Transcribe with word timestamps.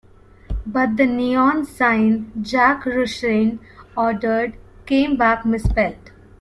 But 0.65 0.97
the 0.97 1.05
neon 1.05 1.63
sign 1.63 2.31
Jack 2.41 2.87
Rushin 2.87 3.59
ordered 3.95 4.57
came 4.87 5.15
back 5.15 5.45
misspelled. 5.45 6.09